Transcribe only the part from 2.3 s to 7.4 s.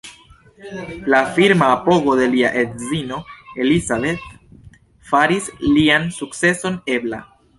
lia edzino Elizabeth faris lian sukceson ebla.